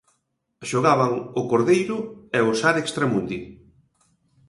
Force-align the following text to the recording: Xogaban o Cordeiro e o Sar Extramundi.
Xogaban 0.69 1.11
o 1.39 1.41
Cordeiro 1.51 1.97
e 2.37 2.39
o 2.49 2.51
Sar 2.61 2.75
Extramundi. 2.83 3.39